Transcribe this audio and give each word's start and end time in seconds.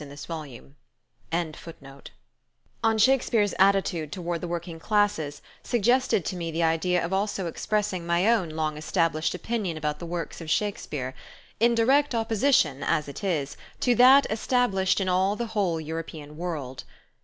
G. 0.01 0.05
BERNARD 0.05 0.17
SHAW, 0.19 0.35
166 1.29 1.59
PART 1.59 1.75
I 1.75 1.77
TOLSTOY 1.77 2.11
ON 2.83 2.97
SHAKESPEARE 2.97 3.39
I 3.39 3.43
Mr. 3.43 3.43
Crosby's 3.43 3.53
article 3.53 3.53
on 3.53 3.53
Shakespeare's 3.53 3.53
attitude 3.59 4.11
toward 4.11 4.41
the 4.41 4.47
working 4.47 4.79
classes 4.79 5.41
suggested 5.61 6.25
to 6.25 6.35
me 6.35 6.49
the 6.49 6.63
idea 6.63 7.05
of 7.05 7.13
also 7.13 7.45
expressing 7.45 8.07
my 8.07 8.27
own 8.27 8.49
long 8.49 8.77
established 8.77 9.35
opinion 9.35 9.77
about 9.77 9.99
the 9.99 10.07
works 10.07 10.41
of 10.41 10.49
Shakespeare, 10.49 11.13
in 11.59 11.75
direct 11.75 12.15
opposition, 12.15 12.81
as 12.81 13.07
it 13.07 13.23
is, 13.23 13.55
to 13.81 13.93
that 13.93 14.25
established 14.31 14.99
in 14.99 15.07
all 15.07 15.35
the 15.35 15.45
whole 15.53 15.79
European 15.79 16.35
world. 16.35 16.83